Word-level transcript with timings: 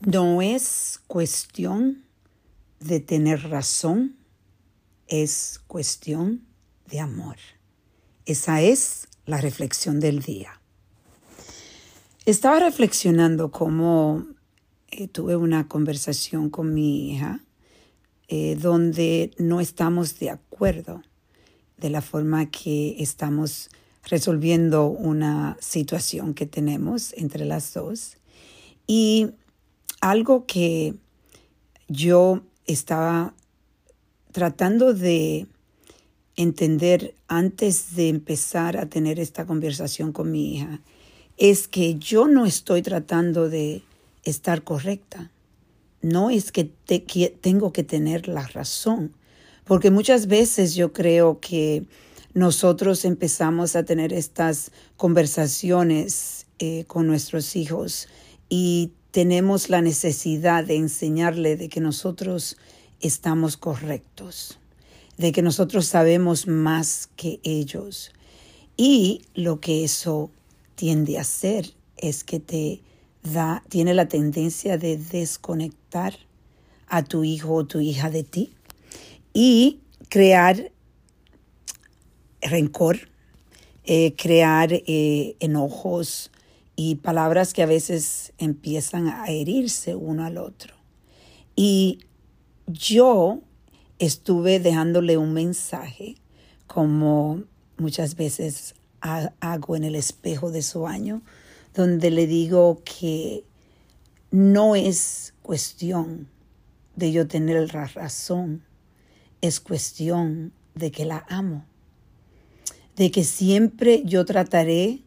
No 0.00 0.42
es 0.42 1.00
cuestión 1.06 2.04
de 2.80 3.00
tener 3.00 3.48
razón, 3.48 4.16
es 5.08 5.60
cuestión 5.66 6.42
de 6.90 7.00
amor. 7.00 7.36
Esa 8.26 8.60
es 8.60 9.08
la 9.24 9.40
reflexión 9.40 10.00
del 10.00 10.20
día. 10.20 10.60
Estaba 12.26 12.60
reflexionando 12.60 13.50
cómo 13.50 14.26
eh, 14.88 15.08
tuve 15.08 15.36
una 15.36 15.68
conversación 15.68 16.50
con 16.50 16.74
mi 16.74 17.12
hija 17.12 17.40
eh, 18.28 18.56
donde 18.60 19.30
no 19.38 19.60
estamos 19.60 20.18
de 20.18 20.30
acuerdo 20.30 21.02
de 21.76 21.90
la 21.90 22.02
forma 22.02 22.50
que 22.50 22.96
estamos 22.98 23.70
resolviendo 24.04 24.86
una 24.88 25.56
situación 25.60 26.34
que 26.34 26.46
tenemos 26.46 27.12
entre 27.14 27.44
las 27.44 27.72
dos. 27.72 28.16
Y 28.86 29.30
algo 30.10 30.46
que 30.46 30.94
yo 31.88 32.42
estaba 32.66 33.34
tratando 34.30 34.94
de 34.94 35.46
entender 36.36 37.14
antes 37.26 37.96
de 37.96 38.08
empezar 38.08 38.76
a 38.76 38.86
tener 38.86 39.18
esta 39.18 39.46
conversación 39.46 40.12
con 40.12 40.30
mi 40.30 40.54
hija 40.54 40.80
es 41.36 41.66
que 41.66 41.96
yo 41.96 42.28
no 42.28 42.46
estoy 42.46 42.82
tratando 42.82 43.48
de 43.48 43.82
estar 44.22 44.62
correcta. 44.62 45.30
No 46.02 46.30
es 46.30 46.52
que, 46.52 46.64
tengo 47.40 47.72
que 47.72 47.82
tener 47.82 48.28
la 48.28 48.46
razón, 48.46 49.12
porque 49.64 49.90
muchas 49.90 50.28
veces 50.28 50.74
yo 50.74 50.92
creo 50.92 51.40
que 51.40 51.84
nosotros 52.32 53.04
empezamos 53.04 53.74
a 53.74 53.84
tener 53.84 54.12
estas 54.12 54.70
conversaciones 54.96 56.46
eh, 56.58 56.84
con 56.86 57.06
nuestros 57.06 57.56
hijos 57.56 58.08
y 58.48 58.92
tenemos 59.16 59.70
la 59.70 59.80
necesidad 59.80 60.62
de 60.62 60.76
enseñarle 60.76 61.56
de 61.56 61.70
que 61.70 61.80
nosotros 61.80 62.58
estamos 63.00 63.56
correctos, 63.56 64.58
de 65.16 65.32
que 65.32 65.40
nosotros 65.40 65.86
sabemos 65.86 66.46
más 66.46 67.08
que 67.16 67.40
ellos. 67.42 68.12
Y 68.76 69.22
lo 69.32 69.58
que 69.58 69.84
eso 69.84 70.30
tiende 70.74 71.16
a 71.16 71.22
hacer 71.22 71.72
es 71.96 72.24
que 72.24 72.40
te 72.40 72.82
da, 73.22 73.62
tiene 73.70 73.94
la 73.94 74.06
tendencia 74.06 74.76
de 74.76 74.98
desconectar 74.98 76.18
a 76.86 77.02
tu 77.02 77.24
hijo 77.24 77.54
o 77.54 77.66
tu 77.66 77.80
hija 77.80 78.10
de 78.10 78.22
ti 78.22 78.52
y 79.32 79.80
crear 80.10 80.72
rencor, 82.42 83.08
eh, 83.84 84.14
crear 84.14 84.74
eh, 84.74 85.36
enojos, 85.40 86.30
y 86.76 86.96
palabras 86.96 87.54
que 87.54 87.62
a 87.62 87.66
veces 87.66 88.34
empiezan 88.38 89.08
a 89.08 89.26
herirse 89.28 89.96
uno 89.96 90.24
al 90.24 90.36
otro. 90.36 90.74
Y 91.56 92.00
yo 92.66 93.40
estuve 93.98 94.60
dejándole 94.60 95.16
un 95.16 95.32
mensaje, 95.32 96.16
como 96.66 97.42
muchas 97.78 98.14
veces 98.14 98.74
hago 99.00 99.76
en 99.76 99.84
el 99.84 99.94
espejo 99.94 100.50
de 100.50 100.62
su 100.62 100.86
año, 100.86 101.22
donde 101.74 102.10
le 102.10 102.26
digo 102.26 102.82
que 102.84 103.44
no 104.30 104.76
es 104.76 105.34
cuestión 105.42 106.28
de 106.94 107.12
yo 107.12 107.26
tener 107.26 107.72
la 107.72 107.86
razón, 107.86 108.62
es 109.40 109.60
cuestión 109.60 110.52
de 110.74 110.90
que 110.90 111.04
la 111.04 111.24
amo, 111.28 111.64
de 112.96 113.10
que 113.10 113.24
siempre 113.24 114.02
yo 114.04 114.24
trataré 114.24 115.05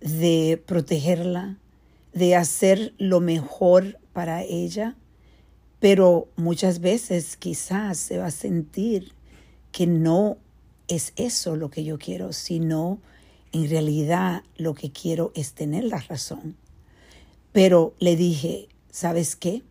de 0.00 0.62
protegerla, 0.66 1.58
de 2.12 2.36
hacer 2.36 2.94
lo 2.98 3.20
mejor 3.20 3.98
para 4.12 4.42
ella, 4.42 4.96
pero 5.80 6.28
muchas 6.36 6.80
veces 6.80 7.36
quizás 7.36 7.98
se 7.98 8.18
va 8.18 8.26
a 8.26 8.30
sentir 8.30 9.12
que 9.72 9.86
no 9.86 10.38
es 10.88 11.12
eso 11.16 11.56
lo 11.56 11.70
que 11.70 11.84
yo 11.84 11.98
quiero, 11.98 12.32
sino 12.32 12.98
en 13.52 13.68
realidad 13.68 14.42
lo 14.56 14.74
que 14.74 14.90
quiero 14.90 15.32
es 15.34 15.52
tener 15.52 15.84
la 15.84 15.98
razón. 15.98 16.56
Pero 17.52 17.94
le 17.98 18.16
dije, 18.16 18.68
¿sabes 18.90 19.36
qué? 19.36 19.62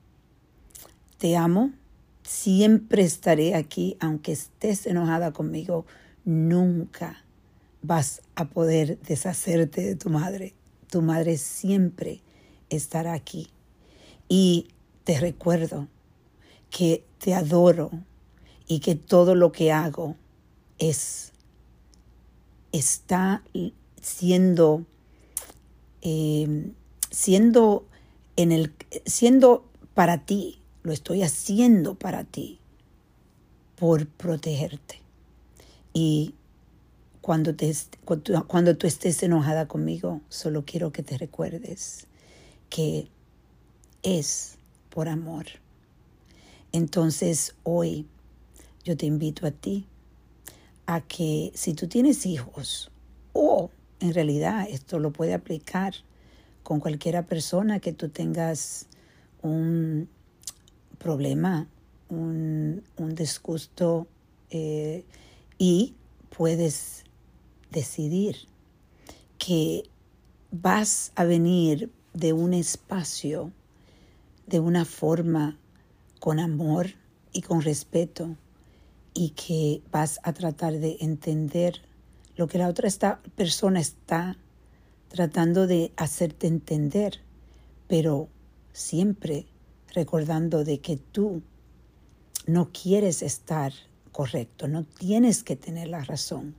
Te 1.18 1.36
amo, 1.36 1.72
siempre 2.24 3.04
estaré 3.04 3.56
aquí, 3.56 3.98
aunque 4.00 4.32
estés 4.32 4.86
enojada 4.86 5.34
conmigo, 5.34 5.86
nunca 6.24 7.24
vas 7.88 8.22
a 8.36 8.50
poder 8.50 9.00
deshacerte 9.00 9.82
de 9.82 9.96
tu 9.96 10.10
madre. 10.10 10.54
Tu 10.90 11.02
madre 11.02 11.38
siempre 11.38 12.22
estará 12.70 13.14
aquí. 13.14 13.48
Y 14.28 14.68
te 15.06 15.20
recuerdo 15.20 15.88
que 16.70 17.06
te 17.18 17.34
adoro 17.34 17.90
y 18.68 18.80
que 18.82 18.96
todo 18.96 19.36
lo 19.36 19.54
que 19.54 19.72
hago 19.72 20.16
es 20.78 21.32
está 22.74 23.42
siendo 24.02 24.86
em, 26.02 26.74
siendo 27.10 27.88
en 28.36 28.52
el 28.52 28.74
siendo 29.06 29.66
para 29.94 30.26
ti 30.26 30.60
lo 30.84 30.92
estoy 30.92 31.24
haciendo 31.24 31.96
para 31.96 32.26
ti 32.26 32.60
por 33.78 34.08
protegerte 34.08 35.00
y 35.94 36.36
cuando, 37.28 37.54
te, 37.54 37.76
cuando 38.48 38.78
tú 38.78 38.88
estés 38.88 39.22
enojada 39.22 39.68
conmigo, 39.68 40.22
solo 40.30 40.64
quiero 40.64 40.94
que 40.94 41.04
te 41.04 41.18
recuerdes 41.18 42.08
que 42.70 43.10
es 44.02 44.58
por 44.90 45.10
amor. 45.10 45.48
Entonces 46.72 47.54
hoy 47.64 48.06
yo 48.86 48.96
te 48.96 49.08
invito 49.08 49.46
a 49.46 49.52
ti 49.52 49.88
a 50.86 51.02
que 51.02 51.52
si 51.54 51.74
tú 51.74 51.90
tienes 51.90 52.26
hijos 52.26 52.92
o 53.34 53.72
en 54.00 54.14
realidad 54.14 54.66
esto 54.70 54.98
lo 54.98 55.12
puede 55.12 55.34
aplicar 55.34 55.96
con 56.64 56.80
cualquiera 56.80 57.24
persona 57.24 57.82
que 57.82 57.92
tú 57.92 58.08
tengas 58.08 58.88
un 59.42 60.08
problema, 60.98 61.68
un, 62.08 62.84
disgusto 63.18 64.08
eh, 64.50 65.04
y 65.58 65.94
puedes 66.30 67.04
decidir 67.72 68.48
que 69.38 69.84
vas 70.52 71.12
a 71.16 71.24
venir 71.24 71.92
de 72.14 72.34
un 72.34 72.54
espacio, 72.54 73.52
de 74.46 74.60
una 74.60 74.86
forma 74.86 75.58
con 76.20 76.40
amor 76.40 76.88
y 77.32 77.42
con 77.42 77.62
respeto 77.62 78.36
y 79.14 79.32
que 79.32 79.82
vas 79.92 80.20
a 80.24 80.34
tratar 80.34 80.74
de 80.80 80.98
entender 81.02 81.82
lo 82.36 82.48
que 82.48 82.58
la 82.58 82.68
otra 82.68 82.90
persona 83.36 83.80
está 83.80 84.38
tratando 85.10 85.68
de 85.68 85.92
hacerte 85.96 86.48
entender, 86.48 87.20
pero 87.88 88.30
siempre 88.74 89.46
recordando 89.94 90.64
de 90.64 90.80
que 90.80 90.98
tú 90.98 91.42
no 92.46 92.70
quieres 92.72 93.22
estar 93.22 93.74
correcto, 94.12 94.68
no 94.68 94.84
tienes 94.84 95.44
que 95.44 95.56
tener 95.56 95.88
la 95.88 96.04
razón 96.04 96.56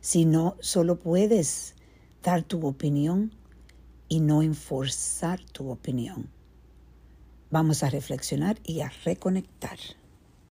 sino 0.00 0.56
solo 0.60 0.98
puedes 0.98 1.74
dar 2.22 2.42
tu 2.42 2.66
opinión 2.66 3.34
y 4.08 4.20
no 4.20 4.42
enforzar 4.42 5.40
tu 5.52 5.70
opinión. 5.70 6.28
Vamos 7.50 7.82
a 7.82 7.90
reflexionar 7.90 8.58
y 8.64 8.80
a 8.80 8.92
reconectar. 9.04 9.78